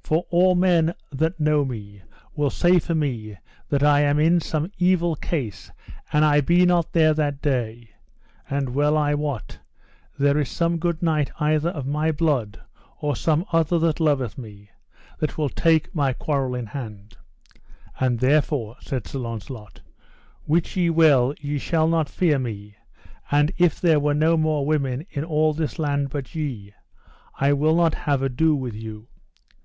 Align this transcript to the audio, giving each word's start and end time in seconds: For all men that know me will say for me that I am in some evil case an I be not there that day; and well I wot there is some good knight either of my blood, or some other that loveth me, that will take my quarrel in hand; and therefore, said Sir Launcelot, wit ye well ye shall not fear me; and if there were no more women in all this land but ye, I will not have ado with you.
For 0.00 0.24
all 0.30 0.54
men 0.54 0.94
that 1.10 1.40
know 1.40 1.64
me 1.64 2.02
will 2.36 2.50
say 2.50 2.78
for 2.78 2.94
me 2.94 3.36
that 3.68 3.82
I 3.82 4.02
am 4.02 4.20
in 4.20 4.40
some 4.40 4.70
evil 4.78 5.16
case 5.16 5.72
an 6.12 6.22
I 6.22 6.40
be 6.40 6.64
not 6.64 6.92
there 6.92 7.12
that 7.14 7.42
day; 7.42 7.90
and 8.48 8.72
well 8.72 8.96
I 8.96 9.14
wot 9.14 9.58
there 10.16 10.38
is 10.38 10.48
some 10.48 10.78
good 10.78 11.02
knight 11.02 11.32
either 11.40 11.70
of 11.70 11.84
my 11.88 12.12
blood, 12.12 12.60
or 13.00 13.16
some 13.16 13.44
other 13.52 13.80
that 13.80 13.98
loveth 13.98 14.38
me, 14.38 14.70
that 15.18 15.36
will 15.36 15.48
take 15.48 15.92
my 15.92 16.12
quarrel 16.12 16.54
in 16.54 16.66
hand; 16.66 17.16
and 17.98 18.20
therefore, 18.20 18.76
said 18.78 19.08
Sir 19.08 19.18
Launcelot, 19.18 19.80
wit 20.46 20.76
ye 20.76 20.88
well 20.88 21.34
ye 21.40 21.58
shall 21.58 21.88
not 21.88 22.08
fear 22.08 22.38
me; 22.38 22.76
and 23.32 23.50
if 23.58 23.80
there 23.80 23.98
were 23.98 24.14
no 24.14 24.36
more 24.36 24.64
women 24.64 25.04
in 25.10 25.24
all 25.24 25.52
this 25.52 25.76
land 25.80 26.10
but 26.10 26.36
ye, 26.36 26.72
I 27.40 27.52
will 27.52 27.74
not 27.74 27.94
have 27.94 28.22
ado 28.22 28.54
with 28.54 28.76
you. 28.76 29.08